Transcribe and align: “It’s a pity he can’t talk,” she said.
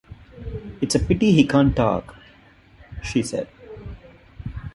“It’s 0.81 0.95
a 0.95 0.99
pity 0.99 1.31
he 1.31 1.45
can’t 1.45 1.75
talk,” 1.75 2.15
she 3.03 3.21
said. 3.21 3.47